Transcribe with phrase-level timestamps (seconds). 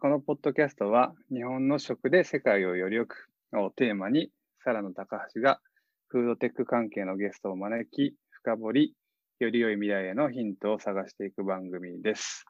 [0.00, 4.30] このポッドキャストは日本の食で世界をよりよくをテーマに
[4.62, 5.60] サラの高橋が
[6.06, 8.94] フードテック関係のゲストを招き深掘り
[9.40, 12.44] より良い未来へのヒントを探していく番組です。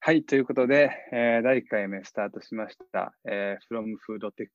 [0.00, 4.48] はい、ということで、えー、第1回目スタートしました、えー、From Food Tech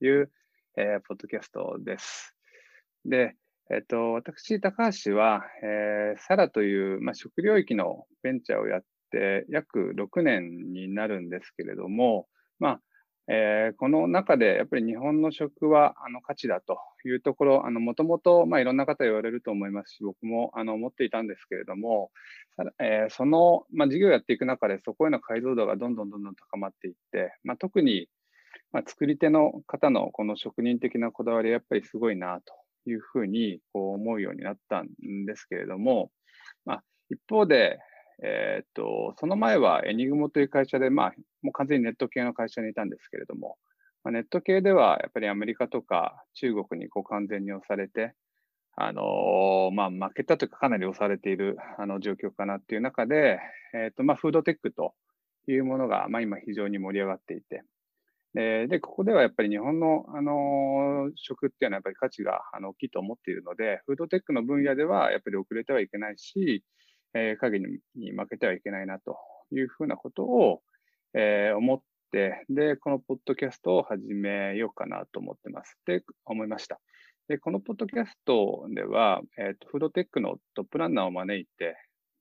[0.00, 0.32] という、
[0.76, 2.34] えー、ポッドキャストです。
[3.04, 3.36] で、
[3.70, 8.82] えっと、私、高橋は、えー、サラという、まあ、食領域のベンチャーをやっ
[9.14, 12.26] て約6年になるんですけれども、
[12.58, 12.80] まあ
[13.26, 22.10] えー、この中でやっぱり日本の食はあの価値だというところ、もともといろんな方言われると思いますし、僕もあの思っていたんですけれども、
[22.78, 28.08] えー、その、まあ、事業をやっていく中で、そこへの解像度がどんどんどんどん高まっていって、まあ、特に、
[28.72, 34.88] まあ、作り手の方のこの職人的なこだわり、やっぱりすごいなというふうにこう思うようになったん
[35.24, 36.10] ですけれども、
[36.66, 37.78] まあ、一方で、
[38.22, 43.56] えー、っと、その前はエニグモという会社で、まあ、もう完全にネット系の会社にいたんですけれども、
[44.04, 48.14] まあ、ネット系ではやっぱりアメリカとか中国にこう完全に押されて、
[48.76, 53.38] あの、まあ、負けたというかかなり押されているあの状況かなっていう中で、
[53.72, 54.94] え、っと、まあ、フードテックと
[55.46, 57.62] いうものが、まあ、今非常に盛り上がっていて、
[58.34, 66.64] で、でここではやっぱり日本の、あの食っていうのはやっぱり価値があの大きいと思っているので、フードテックの分野ではやっぱり遅れてはいけないし、
[67.14, 69.16] えー、影に負けてはいけないなと
[69.52, 70.62] いうふうなことを、
[71.14, 75.78] えー、思って、で、このポッドキャストを始めようかなと思ってます。
[75.86, 76.80] で、思いました。
[77.28, 81.76] で、このポッドキャストでは、えーと、フードテックのトップランナーを招いて、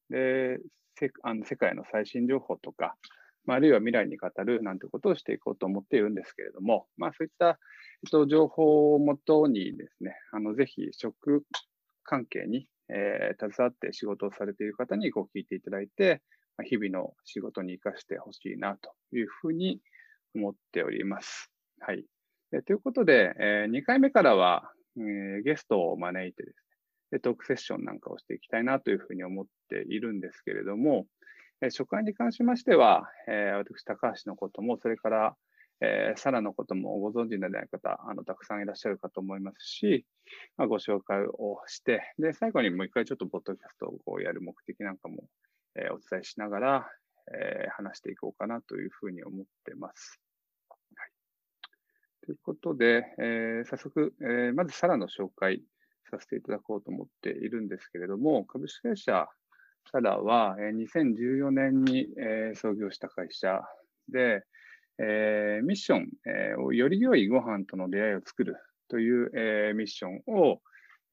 [0.10, 0.60] で、
[0.96, 2.96] せあの世界の最新情報とか、
[3.46, 11.44] まあ、あるいは未来に語るなんてことをしていこうと思っているんですけれども、まあ、そういった、えっと、情報をもとにですね、あのぜひ食
[12.04, 16.22] 関係にえー、携わって仕事をされている方にご聞いていただいて、
[16.58, 19.80] ま日々の仕事に活かしてほしいなというふうに
[20.36, 21.52] 思っております。
[21.80, 22.06] はい。
[22.54, 26.56] えということで、えー、2回目からは、えー、ゲストを招いてです
[27.14, 31.08] ね、トークセッションなんかをしていきたいなというふうに思っているんですけれども、
[31.62, 35.36] えー、初回に関しましては、え、私、高橋のことも、それから、
[35.84, 40.06] えー、サラのこともご存知のない方、あの、たくさんいらっしゃるかと思いますし、
[40.56, 45.26] まあ、ご紹介をして、で、最後にもう一回ちょっとポッドキャストをこうやる目的なんかも、
[45.76, 46.90] えー、お伝えしながら、
[47.34, 50.22] えー、話していこうかなというふうに思ってます。
[50.70, 51.10] はい、
[52.26, 55.64] ということで、えー、早速、えー、まずサラの紹介
[56.10, 59.28] させていただこうと思っているんですけれども、株式会社
[59.92, 63.62] サラは、えー、2014年に、えー、創業した会社
[64.08, 64.46] で、
[65.06, 68.56] えー、ミッション、えー、より良いご飯との出会いを作る
[68.88, 70.62] という、えー、ミッションを、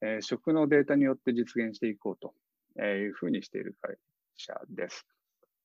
[0.01, 2.33] えー、食のデータによって実現していこうと
[2.81, 3.97] いうふうにしている会
[4.37, 5.05] 社です。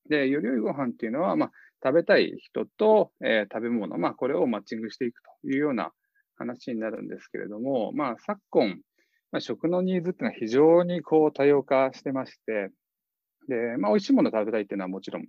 [0.09, 1.53] で、より良いご飯っていうのは、まあ、
[1.85, 5.93] 食べたい人と、えー、食べ物、まあ、これをマッチングしていくというような
[6.37, 8.81] 話になるんですけれども、まあ、昨今、
[9.31, 12.71] まあ、食のニーズっていうのは非常にこう多様化してまして、
[13.49, 15.27] で、まあ、美味しいものを食べたいっていうのはもちろん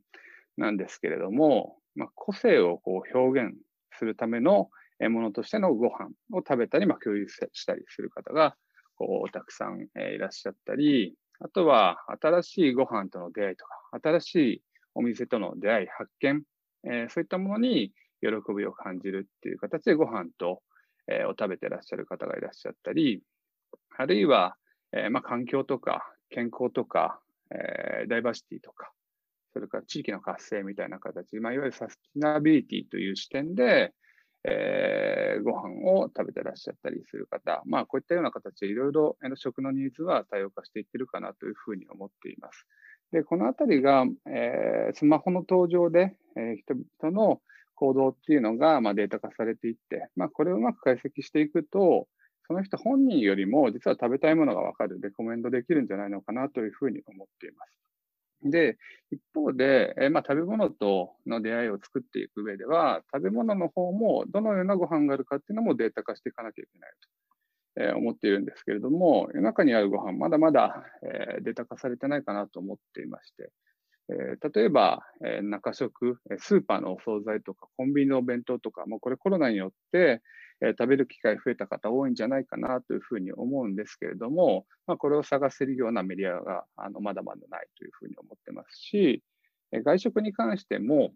[0.57, 3.56] なんですけれども、まあ、個性をこう表現
[3.97, 4.69] するための
[5.00, 8.56] ものとしてのご飯を食べたり、まあ、共有したりする方が
[8.96, 13.72] こうたくさんいらっしゃったり、あとは新しいご飯との出会いとか、
[14.02, 14.62] 新しい
[14.96, 16.41] お店との出会い、発見、
[16.84, 17.91] えー、そういったものに
[18.22, 20.62] 喜びを感じるっていう形でご飯と、
[21.07, 23.22] えー、を食べてらっしゃる方がいらっしゃったり、
[23.97, 24.56] あるいは、
[24.94, 27.19] えー、まあ、環境とか健康とか、
[27.50, 28.91] えダイバーシティとか、
[29.57, 33.94] それから地域の活性みたいな形、まあ、いわゆるサスティナビリティという視点で、
[34.44, 42.68] えー、ご飯を食べてらっしゃったりする方、まあ、こういったような形でいろいろ食のニーズは多様化していってるかなというふうに思っています。
[43.12, 47.41] で、このあたりが、えー、スマホの登場で、えー、人々の
[47.75, 52.07] 行動っていうのが、まあ、データ化されていって、まあ、これをうまく解析していくと、
[52.47, 57.87] その人本人よりも実は食べたいものがわかる、レコメンドできるんじゃないのかなというふうに思っています。
[58.44, 58.78] で、
[59.12, 66.92] 一方で、えまあ、食べ物との出会いを作っていく上では、食べ物の方もどのようなご飯があるかっていうのもデータ化していかなきゃいけない
[67.75, 73.51] と、え思っているんですけれども、夜中にあるご飯、まだまだ、えデータ化されてないかなと思っていまして、
[74.09, 80.21] え例えば、え中食、スーパーのお惣菜とか、コンビニのお弁当とか、もうこれコロナによって、
[80.62, 89.24] え食べる機会増えた方多いんじゃないかなというふうに思うんですけれども、まあ、これを探せるようなメディアがあのまだまだないというふうに思ってますし、
[89.71, 91.12] え外食に関しても、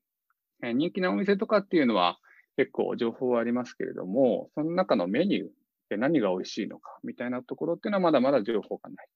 [0.64, 2.20] え人気なお店とかっていうのは
[2.58, 5.48] 結構情報はありますけれども、その中のメニュー
[5.90, 9.08] で何が美味しいのかみたいなところっていうのはまだまだ情報がない、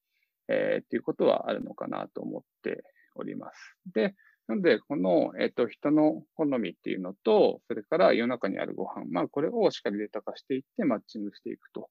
[0.50, 2.84] えー、っていうことはあるのかなと思って
[3.16, 3.78] おります。
[3.94, 4.16] で、
[4.48, 11.90] なので、この、えっと、人の好みっていうのと、それから世の中にあるご飯、まあ、これをしっかりデータ化していってマッチングしていくと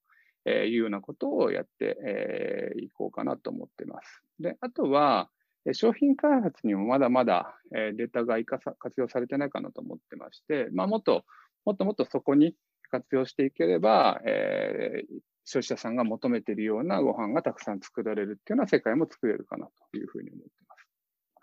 [0.49, 4.23] いうようなことをやっていこうかなと思ってます。
[4.39, 5.31] で、あとは、
[5.73, 11.25] 商品開発にもまだまだデータが活用されてないかなと思ってまして、まあ、もっと、
[11.65, 12.55] もっともっとそこに
[12.91, 20.74] 活用していければ、えー、消費者さんが求めているようなご飯がたくさん作られるっていうような世界も作れるかなというふうに思ってます。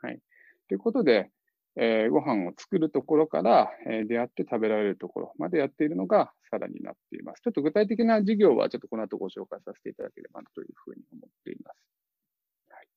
[0.01, 0.19] はい。
[0.67, 1.29] ということで、
[1.77, 7.41] えー、ご飯を作るところから、えー、出会って食べられるところまでやっているのがさらになっています。
[7.41, 11.77] ちょっと具体的な事業はちょっとこの後ご紹介させていただければというふうに思っています。
[12.69, 12.87] はい、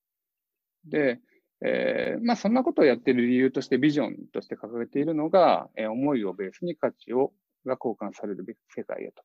[0.90, 1.20] で、
[1.64, 7.32] えー、まあ、そんなことをやっている理由としてビジョンとして掲げているのが、えー、思いをベースに価値を
[7.64, 9.22] が交換されるべき世界へと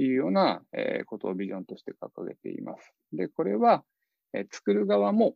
[0.00, 2.94] いうような、えー、ことをビジョンとして掲げています。
[3.12, 3.82] で、これは、
[4.32, 5.34] え作る側も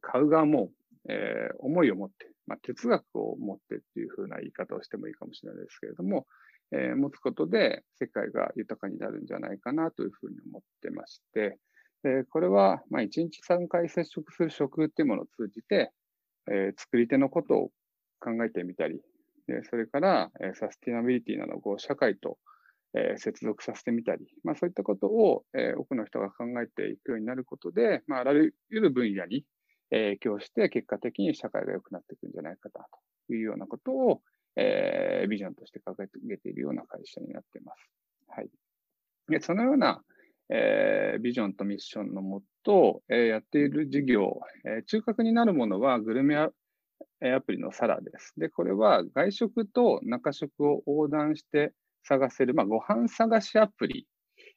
[0.00, 0.70] 買う側も
[1.08, 6.26] えー、思いを持って、まあ、哲学を持ってっていうふうな言い方をしてもいいかもしれないですけれども、
[6.72, 11.58] えー、持つことで世界が豊かになるんじゃないかなというふうに思ってまして、
[12.04, 15.90] えー、これは、まあ、1日3回接触する食っていうものを通じて、
[16.50, 17.70] えー、作り手のことを
[18.20, 19.00] 考えてみたり、
[19.46, 22.38] でそれから、えー、サスティナビリティなどを社会と、
[22.94, 29.44] えー、接続させてみたり、まあ、そういったことを、えー、多くの人が考えていくようになることで、まあ、あらゆる分野に、
[29.90, 32.86] 影響して、結果的に社会が良くなっていくんじゃないかな
[33.26, 34.22] というようなことを、
[34.56, 35.94] えー、ビジョンとして掲
[36.26, 37.90] げているような会社になっています。
[38.28, 38.50] はい。
[39.28, 40.02] で、そのような、
[40.48, 46.50] えー、ビジョンとミッションのもと、えー、やっている事業、えー、中核になるものはグルメア
[47.40, 48.32] プリのサラです。
[48.36, 51.72] で、これは外食と中食を横断して
[52.02, 54.06] 探せる、まあ、ご飯探しアプリ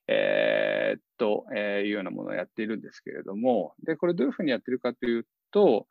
[0.07, 5.87] えー、っと、えー、いうようなものをやっているんですけれども、で、これどういうふうにやっているかというと、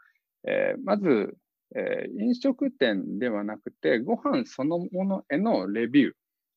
[0.46, 1.36] えー、まず、
[1.74, 6.12] えー、飲食店ではなくて、ご飯そのものへのレビュー、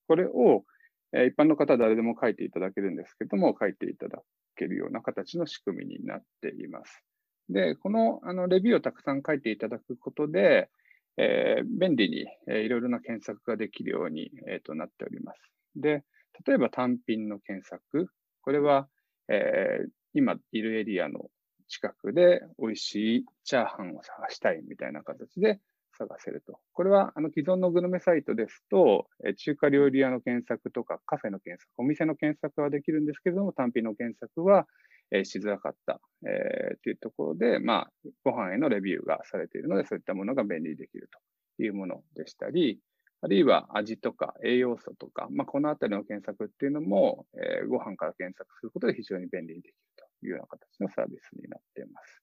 [0.07, 0.66] これを、
[1.13, 4.22] えー、一般の方誰でも書いていただけるんですけども、書いていただ
[4.56, 7.04] けるような形の仕組みになっています。
[7.50, 10.69] で、このあのレビューをたくさん書いていただくことで、
[11.18, 15.40] えー、便利に、えー、いろいろな検索ができるように、えー、となっております。
[15.75, 16.04] で、
[16.46, 18.10] 例えば単品の検索。
[18.42, 18.88] これは、
[19.30, 21.30] えー、今いるエリアの
[21.68, 25.60] 近くで美味しいチャーハンを探したいみたいな形で
[25.98, 26.60] 探せると。
[26.74, 34.68] これはあの既存のグルメサイトですと、え中華料理屋の検索とかカフェの検索、お店の検索はできるんですけれども、単品の検索は、
[35.12, 37.92] えしづらかった、えー、というところで、まあ、
[38.24, 41.10] ご飯へのレビューがされているので、そういったものが便利できる
[41.58, 42.80] というものでしたり、
[43.25, 52.22] あるいは味とか栄養素とか、まあ、このあたりの検索っていうのも、えー、ご飯から検索することで非常に便利にできるというような形のサービスになっています。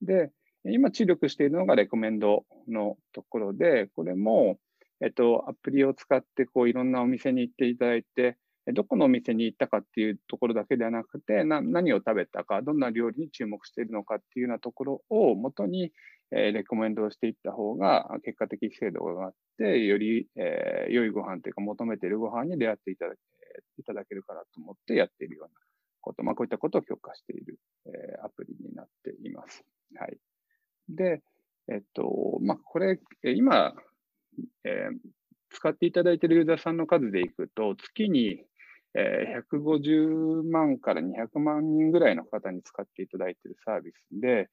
[0.00, 0.30] で、
[0.64, 4.58] 今注力しているのがレコメンドのところで、これも、
[5.02, 8.38] えっと、アプリを使ってこういろんなお店に行っていただいて、
[8.72, 15.92] どこのお店に行ったかっていうところだけではなくて、何を食べたか、どんな料理に注目しているのかっていうようなところをもとに、
[16.30, 23.20] えー、レコメンドをしていった方が、結果的精度が上がって、より、えー、良いご飯というか、求めているご飯に出会っていただけ
[23.78, 25.50] いただけるかなと思ってやっているような
[26.00, 29.64] こと、まあ、こういったことを強化している、えー、アプリになっています。
[29.96, 30.18] はい。
[30.88, 31.22] で、
[31.70, 33.74] えっと、まあ、これ、今、
[34.64, 34.98] えー、
[35.50, 38.42] 使っていただいているユーザーさんの数でいくと、月に、
[38.94, 44.48] えー、150万から200万人ぐらいの方に使っていただいているサービスで、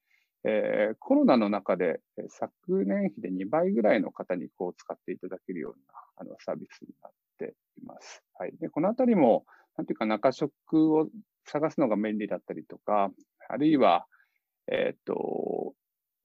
[0.48, 8.22] えー、コロナの中で、昨年比で2倍ぐらいの方にこう使っていただけるようなあのサービスになっています。
[8.38, 8.52] はい。
[8.60, 9.44] で、このあたりも、
[9.76, 11.08] なんていうか中食を
[11.46, 13.10] 探すのが便利だったりとか、
[13.48, 14.06] あるいは、
[14.68, 15.74] えっ、と、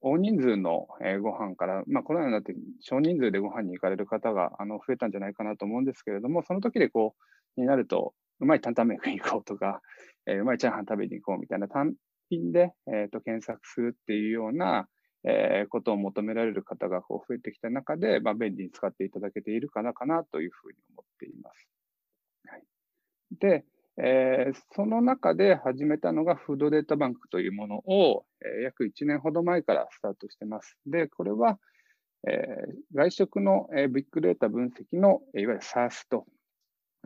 [0.00, 0.86] 大人数の
[1.20, 7.14] ご飯から、まあ、コロナになって少人数でご飯に行かれる方があの増えたんじゃないかなと思うんですけれども、その時でこ
[7.56, 9.80] う、になると、うまい担々麺食いに行こうとか、
[10.26, 11.66] えー、うまいチャーハン食べに行こうみたいな
[12.32, 14.88] 品で、えー、と検索するっていうような、
[15.24, 21.68] えー、ことを求められる方がこう増えてきた中で、まあ、便利に使っていただけているかなかなというふうに思っています。
[22.46, 22.62] はい、
[23.38, 23.64] で、
[23.98, 30.78] えー、その中で始めたのがフードデータバンクというものを、えー、約1年ほど前からスタートしてます。
[30.86, 31.58] で、これは、
[32.28, 36.26] えー、外食の、えビッグデータ分析のえ、いわゆる SARS と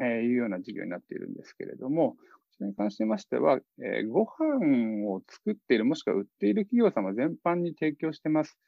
[0.02, 2.16] いうような事業になっているんですけれども、
[2.58, 8.58] それに関しましては、えー、ご飯を作っている、もしくは売っている企業様全般に提供してます。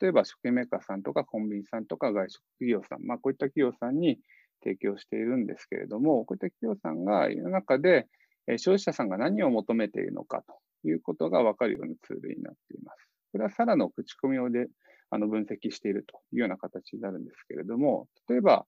[0.00, 4.18] 例えば、食品メーカーさんとかコンビニさんとか外食企業さん、まあ、こういった企業さんに
[4.62, 8.08] 提供しているんですけれども、こういった企業さんが世の中で、
[8.46, 10.42] え、消費者さんが何を求めているのか
[10.82, 13.08] ということが分かるようなツールになっています。
[13.32, 14.68] これはサラの口コミをで
[15.10, 18.66] あの分析しているというような形になるんですけれども、例えば、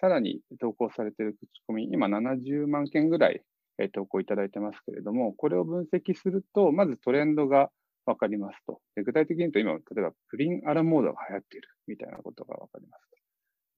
[0.00, 3.42] さらに投稿されている口コミ、今70万件ぐらい
[3.92, 7.70] 投稿いただいてますけれども、これを分析すると、まずトレンドが
[8.06, 8.80] 分かりますと。
[8.96, 13.16] 具体的に言うと、今、例えばプリンアラモードが流行っているみたいなことが分かりますと。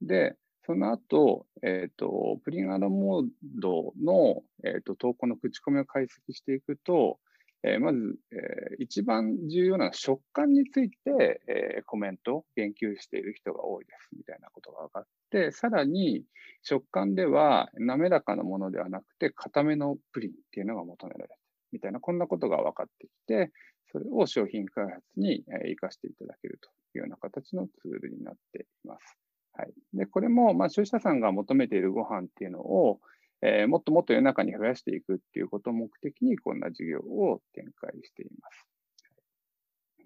[0.07, 0.37] で、
[0.67, 3.27] その後、えっ、ー、と、プリンアラモー
[3.59, 7.19] ドの、えーと、投稿の口コミを解析していくと、
[7.65, 16.23] えー、まず、えー、一番重要な食感について、えー、コメント、言及している人が多いですみたいなことが分かって、さらに
[16.63, 21.31] 食感では滑らかなものではなくて、固めのプリンっていうのが求められる
[21.73, 23.51] みたいな、こんなことが分かってきて、
[23.91, 29.17] それを商品開発に生かしていただけるというような形のツールになっています。
[29.55, 33.01] はい、でこれも、まあ、消費者さんが求めているご飯っていうのを、
[33.43, 38.67] えー、もっともっと世の中に増やしていくっていうことを目的に、こんな事業を展開しています。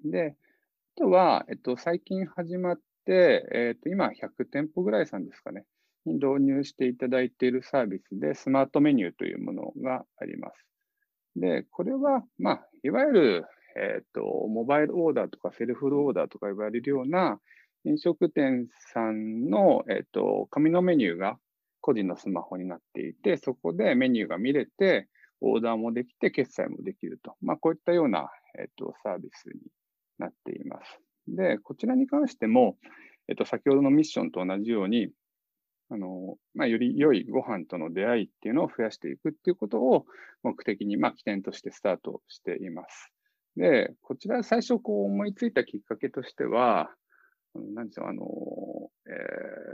[0.04, 0.36] で、
[0.96, 5.64] あとは、えっと、最近始まって、えっと、今100店舗ぐらいさんですかね、
[6.04, 10.66] に導入していただいているサービスで、スマートメニューというものがあります。
[11.36, 13.44] で、これは、まあ、いわゆる、
[13.76, 17.40] えっと、モバイルオーダーとかセルフオーダーとか言われるような
[17.84, 21.38] 飲食店さんの、えっと、紙のメニューが
[21.82, 25.08] 個人のスマホになっていて、そこでメニューが見れて、
[25.42, 27.34] オーダーもできて、決済もできると。
[27.42, 29.60] まあ、こういったような、えっと、サービスに
[30.18, 31.00] なっています。
[31.28, 32.78] で、こちらに関しても、
[33.28, 35.10] えっと、先ほどのミッションと同じように、
[35.90, 40.06] あの、まあ、より良いご飯との出会いっていうのを増やしていくっていうことを
[40.42, 43.12] 目的に、まあ、起点としてスタートしています。
[43.56, 46.90] で、こちら最初こう思いついたきっかけとしては、
[47.54, 48.24] 何でしょう、あの、
[49.06, 49.10] え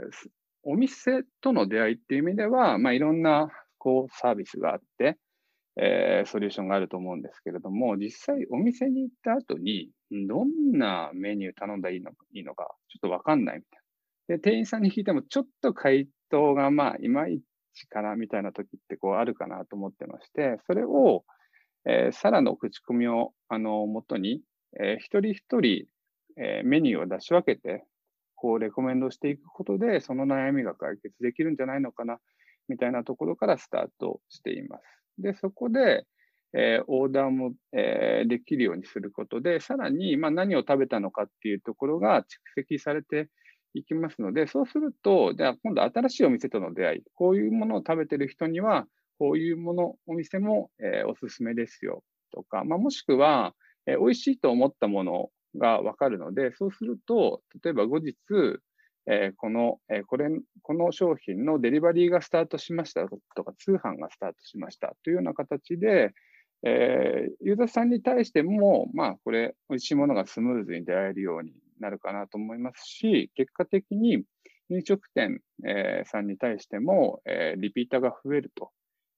[0.09, 0.29] ー、
[0.69, 3.49] お店との出会いっていう意味では、まあ、いろんな
[3.79, 5.17] こうサービスがあって、
[5.81, 9.89] えー、ソリューションがあると思うんですけれども、実際お店に行った後に、
[10.27, 13.79] どんなメニュー頼んだらいいのいいのか、ちょっとわかんないみたい
[14.29, 14.37] な。
[14.37, 17.41] で、店員さんに聞いても、ちょっと回答がまあ、いまい
[17.73, 21.23] ちかなみたいな時ってこうあるかなと思ってまして、それを、
[21.85, 24.41] えー、さらの口コミを、あの、もとに、
[24.79, 25.85] えー、一人一人、
[26.37, 27.85] えー、メニューを出し分けて、
[28.41, 32.19] こう、レコメンドしていくことで、その悩みが解決できるんじゃないのかな、
[32.69, 34.83] みたいなところからスタートしています。
[35.21, 36.05] で、そこで、
[36.53, 43.29] えー、オーダーも、えー、できるようにすることで、さらに、まあ、何を食べたのかっていうところが蓄積されて
[43.73, 48.87] いきますので、そうすると、じゃあ今度新しいお店との出会い、こういうものを食べてる人には、
[49.19, 53.53] こういうもの、お店も、えー、おすすめですよとか、まあ、もしくは、
[53.85, 58.15] えー、美味しいと思ったものがわかるので、そうすると、例えば後日、
[59.07, 60.29] えー、この、えー、これ、
[60.61, 66.13] この商品のデリバリーがスタートしましたとか、通販がスタートしましたというような形で、
[66.63, 74.23] えー、ユーザーさんに対しても、まあ、これ、美味しいものがスムーズに出会えるようになるかなと思いますし、結果的に
[74.69, 78.71] 飲食店、えー、さんに対しても、えー、リピーターが増えると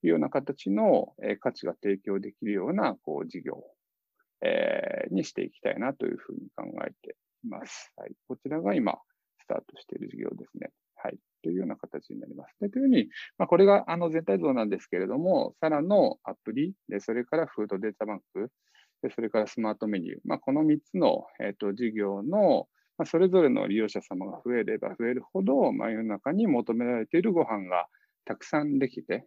[0.04, 3.62] いうような形の、えー、価値が提供できるようなこう事業
[4.44, 7.92] えー、にしていきたいなというふうに考えています。
[7.96, 8.12] はい。
[8.28, 8.98] こちらが今、
[9.40, 10.72] スタートしている事業ですね。
[10.96, 11.18] はい。
[11.44, 12.56] というような形になります。
[12.60, 18.52] でというふうに、まあ、これがあの全体像なんですけれども、さらのアプリ、でそれからフードデータバンク、
[19.02, 22.68] でそれからスマートメニュー、まあ、この3つの、えーと、事業の、
[22.98, 27.88] まあ、それぞれの利用者様が増えれば増えるほど、まあ、世の中に求められているご飯が
[28.26, 29.26] たくさんできて、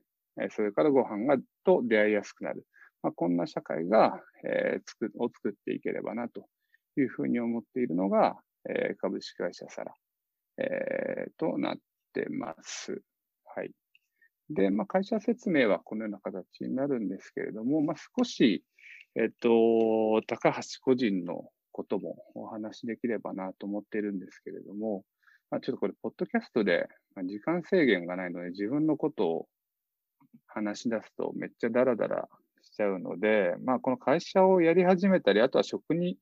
[0.51, 2.65] それからご飯がと出会いやすくなる。
[3.05, 4.19] まあ、こんな社会が、
[4.49, 6.47] えー、つくを作っていければなと
[6.97, 8.35] いうふうに思っているのが、
[8.67, 9.93] えー、株式会社サラ、
[10.57, 11.77] えー、となっ
[12.15, 13.03] てます。
[13.55, 13.73] はい。
[14.49, 18.65] で、まあ、会社説明はこのような形になるんですけれども、まあ、少し、
[19.17, 25.05] えっと、高橋個人のこともお話しできればなと思っているんですけれども、
[25.51, 26.89] まあ、ちょっとこれ、ポッドキャストで
[27.23, 29.49] 時間制限がないので、自分のことを
[30.47, 32.29] 話し出すとめっちゃダラダラ
[32.77, 36.17] ちゃうので、まあ、この会社をやり始めたり、あとは職に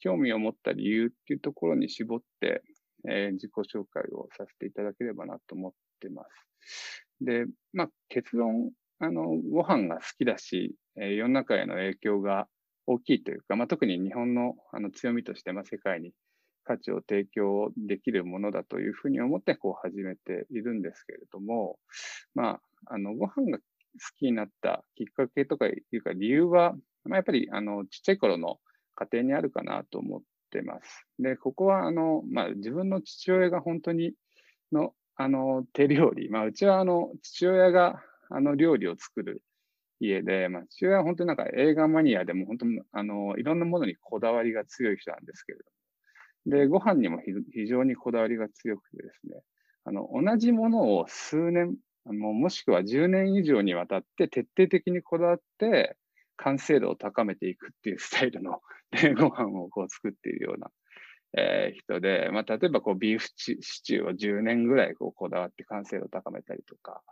[0.00, 2.62] 興味を持った理由っていうところに絞って、
[3.08, 7.04] えー、自己紹介をさせていただければなと思ってます。
[7.20, 12.46] で、まあ、結論、あの、ご飯が好きだし、えー、世の中への影響が
[12.86, 16.12] 大きいというか、まあ、特に日本のあの強みとして、まあ、世界に
[16.64, 21.78] 価値を提供できるものだというふうに思ってこう始めているんですけれども、
[22.34, 23.58] まあ、あのご飯が
[24.18, 28.58] きになったきっかけとかいうか理由は、まあ、やっぱりあのちっちゃい頃の
[28.94, 30.20] 家庭にあるかなと思っ
[30.50, 31.06] てます。
[31.18, 34.12] で、ここはあの、まあ、自分の父親が本当に
[34.72, 39.42] のあの手料理、まあ、うちはあの父親があの料理を作る
[40.00, 45.70] 家で、まあ、父親は本当になんか映画マニアでも本当にあのいろんなものにこだわりが強い人なんですけれども、
[46.46, 47.20] で、ご飯にも
[47.52, 49.42] 非常にこだわりが強くてですね、
[49.84, 51.76] あの、同じものを数年、
[52.06, 55.96] ももしくは10年以上にわたって徹底的にこだわって、
[56.36, 58.62] 完成度を高めていくっていうスタイルの
[59.18, 60.70] ご飯をこう作っているような、
[61.36, 67.02] えー、人で、まあ、例えばこうビーフシチューを10年ぐらいこうこだわって完成度を高めたりとか、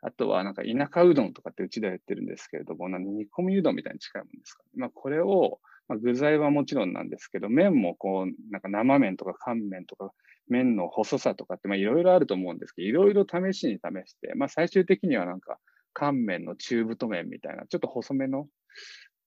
[0.00, 10.12] あとはなんか田舎うどんとかってうちではやってるんですけれども、煮込みうどんみたいに近いもんですか、ね、まあ、これを、まあ、具材はもちろんなんですけど、麺もこう、なんか生麺とか乾麺とか、
[10.48, 15.58] 麺の細さとかって、まあいろいろあると思うんですけど、いろいろ試しに試して、まあ最終的にはなんか
[15.92, 18.46] 乾麺の中太麺みたいな、ちょっと細めの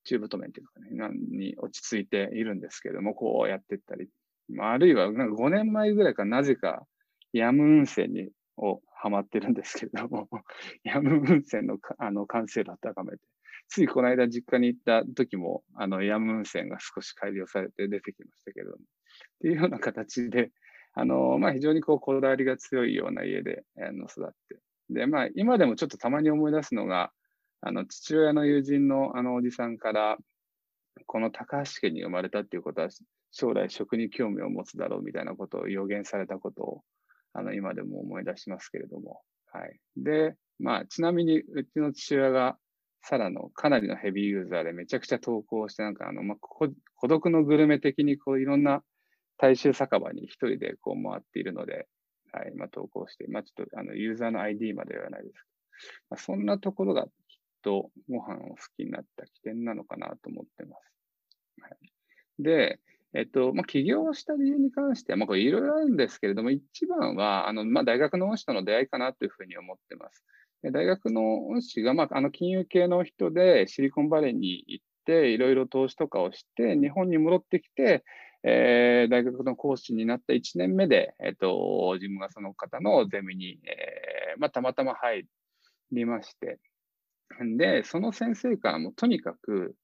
[0.03, 4.08] 中太麺っていうかね、に落ち着いているんですけども、こうやっていったり、
[4.60, 6.86] あ、るいはなんか5年前ぐらいかなぜか
[7.34, 10.27] ヤムウンセンにをハマってるんですけれども、
[10.84, 13.24] ヤムウンセンのあの完成度を高めて、
[13.72, 18.78] ついこの間実家に行った時も、あのヤムンセンが少し改良されて出てきましたけれども、っ
[19.40, 20.51] ていうような形で、
[20.94, 24.60] あの、まあ、非常にこう、こだわりが強いような家で、あの、育って。
[24.90, 27.13] で、まあ、今でもちょっとたまに思い出すのが、
[27.62, 30.18] あの、父親の友人のあのおじさんから、
[31.06, 32.90] この高橋家に生まれたっていうことは、
[33.32, 36.82] 将来食に興味を持つだろうみたいなことを予言されたことを、
[37.32, 39.22] あの、今でも思い出しますけれども。
[39.54, 39.80] はい。
[39.96, 42.58] で、まあ、ちなみに、うちの父親が、
[43.03, 46.70] サラのかなりのヘビーユーザーでめちゃくちゃ投稿して、なんかあの、まあ、孤
[47.08, 48.84] 独のグルメ的にこういろんな
[49.38, 51.88] 大衆酒場に一人でこう回っているので、
[52.31, 55.46] はい、まあ、投稿して、まあ、ちょっとあのユーザーの ID まではないですけど、
[56.12, 57.10] まあ、そんなところがきっ
[57.63, 60.93] とご飯を好きになった起点なのかなと思ってます。
[61.62, 62.79] はい、で、
[63.13, 70.24] えっと、まあ、起業した理由に関しては、まあ、これいろいろあるんですけれども、一番は、あの、まあ、大学の恩師との出会いかなというふうに思ってます。
[70.63, 78.03] 大学の恩師が、まあ、あの、金融系の人でシリコンバレーに行って、いろいろ投資とかをして、日本に戻ってきて、
[78.44, 85.25] えー、大学の講師になった1年目で、えっ、ー、と、自分がその方のゼミに、えー、まあ、たまたま入
[85.91, 86.60] りまして、
[87.58, 89.76] で、その先生からもとにかく、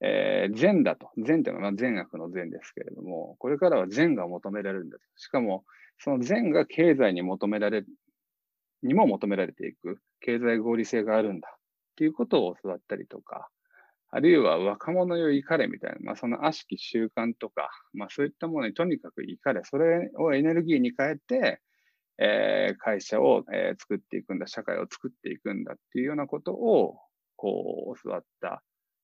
[0.00, 1.10] えー、善だと。
[1.18, 5.04] 善というのは善悪の善ですけれども、これからは善が求められるんだと。
[5.16, 5.64] しかも、
[5.98, 7.86] その善が経済に求められる、
[8.86, 11.58] にも求められていく、経済合理性があるんだっ
[11.96, 13.48] ていうことを教わったりとか、
[14.10, 21.60] あるいは若者よ怒れみたいな、まあ、その悪しき習慣とか、まあ、そういったものにとにかく怒れ、それをエネルギーに変えて、
[22.18, 26.96] えー、会社を、え、作っていくんだ、社会を作っていくんだっていうようなことを、
[27.36, 28.62] こう、教わった、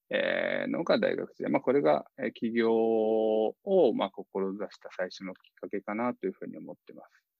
[0.08, 1.52] えー、のが大学時代。
[1.52, 3.54] まあ、これが、えー、起業を、
[3.94, 7.31] まあ、志した最初のきっかけかなというふうに思ってます。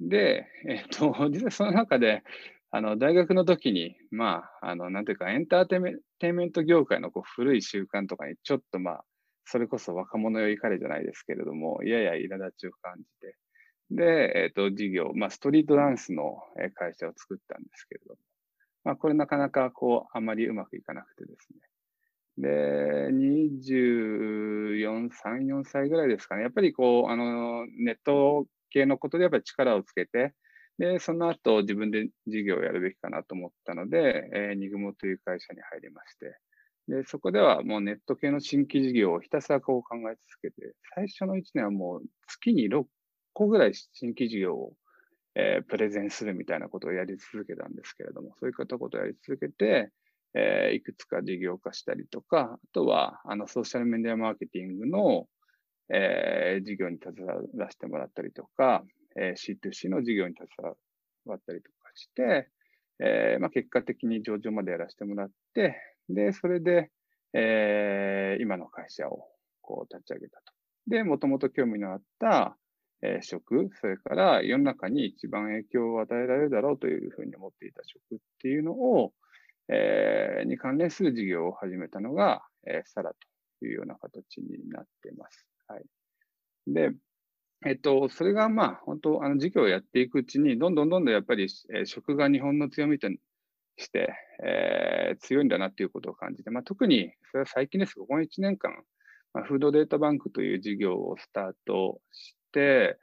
[0.00, 2.22] で、えっ、と、 実はその中で、
[2.70, 5.76] あの、大学の時に、まあ、あの、なんていうか、エンターテ
[6.28, 9.04] イメント業界のこう古い習慣とかに、ちょっとまあ、
[9.44, 13.36] それこそ若者よ怒れじゃないですけれども、やや苛立ちを感じて、
[13.90, 16.36] で、えっ、と、事業、まあ、ストリートダンスの
[16.74, 18.20] 会社を作ったんですけれども、
[18.84, 21.60] まあ、これなかなか、こう、あまりうまくいかなくてですね。
[22.38, 26.42] で、24、3、4歳ぐらいですかね。
[26.42, 30.34] やっぱりこう、あの、ネット系のことでやっぱり力をつけて、
[30.78, 36.38] で、その後自分で事業をやるべきかなと思ったので、えー、ニグモという会社に入りまして、
[36.88, 42.84] で、そこではもうネット系の新規事業をひたすらこう考え続けて、最初の1年はもう月に6
[43.34, 44.72] 個ぐらい新規事業を、
[45.34, 49.90] えー、プレゼンするみたいなことをやり続けたんですけれども、そういったことをやり続けて、
[50.34, 55.26] えー、いくつか事業化したりとか、あとは、あの、ソーシャルメディアマーケティングの、
[55.90, 58.84] えー、事業に携わらせてもらったりとか、
[59.16, 60.76] えー C2C の事業に携
[61.26, 62.48] わったりとかして、
[63.00, 65.76] えー、まあ、結果的に上場までやらせてもらって、
[66.08, 66.90] で、それで、
[67.32, 69.28] えー、今の会社を
[69.60, 70.52] こう立ち上げたと。
[70.88, 72.56] で、もともと興味のあった、
[73.02, 79.12] えー、職、それから世の中に一番影響を与えられるだろうというふうに思っていた職っていうのを、
[79.68, 83.12] えー、に関連する事業を始めたのが、えー、サラ
[83.60, 85.47] というような形になっています。
[85.68, 85.84] はい。
[86.66, 86.92] で、
[87.66, 93.08] えっと、それがまあ、本当、あの、事業をやっていくうちに、どんどんどんどんやっぱり、えー、食が日本の強みと
[93.76, 97.94] して、えー、強いんだなっていうことを感じて、まあ、特に、それは最近です。
[97.94, 98.72] この1年間、
[99.34, 102.98] まあ、フードデータバンクという事業をスタートして、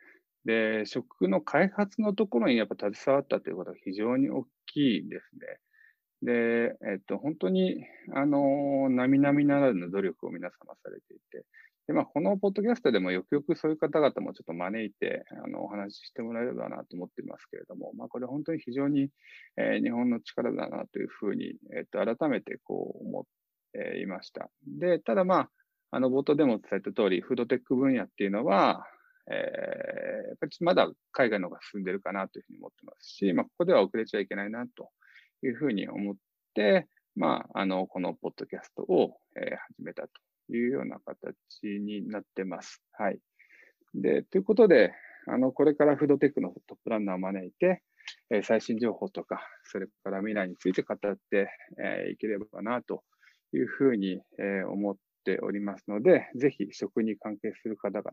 [0.46, 5.60] で、食の開発のところにやっぱ携わったということが非常に大きいですね。
[6.26, 11.46] で、えっと、本当に、あの、並々ならぬ努力を皆様されていて、
[11.88, 19.10] で、まあ、このポッドキャストでもよくよくそういう方々もちょっと招いて、あの、お話ししてもらえればなと思っていますけれども、まあ、これ本当に非常に、
[19.58, 23.24] えー、日本の力だなというふうに、えっ、と、改めてこう思っ
[23.74, 24.50] ていました。
[24.80, 25.50] で、ただまあ、
[25.92, 28.88] あの、冒頭でも伝えた通り、フードテック分野っていうのは、
[29.32, 34.90] えー、やっぱりまだ海外の方が進んでるかなというふうに思ってますし、まあ、ここでは遅れちゃいけないなと
[35.44, 36.16] いうふうに思っ
[36.54, 40.10] て、まあ、あの、このポッドキャストを、えー、始めたと
[40.54, 41.36] いうような形
[41.80, 42.82] になってます。
[42.94, 43.20] はい。
[43.94, 44.92] で、ということで、
[45.28, 47.82] あの、これからフードテックのトップランナーを招いて、
[48.30, 53.04] えー、最新情報とか、それから未来について語って、えー、いければなと
[53.54, 58.12] いうふうに、えー、思っておりますので、ぜひ食に関係する方々、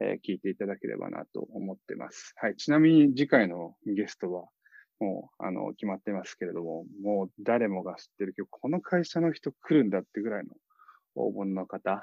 [0.00, 2.32] え聞いていただければなと思ってます。
[2.36, 2.56] はい。
[2.56, 4.48] ちなみに次回のゲストは、
[5.00, 10.54] もう、あの、決まってますけれども、もう誰もが知ってるけど、この会社の人来るんだってぐらいの
[11.14, 12.02] 応募の方、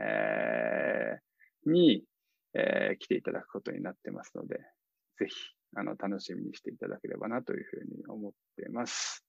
[0.00, 2.04] えー、に、
[2.54, 4.58] えー、来ていただくことになってますので、
[5.18, 5.34] ぜひ、
[5.76, 9.24] あの、楽しみにしていただければなというふうに思ってます。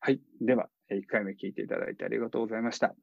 [0.00, 0.20] はい。
[0.40, 2.94] では、1回目聞いていただいてありがとうございました。